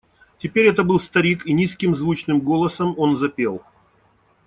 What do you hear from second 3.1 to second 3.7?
запел: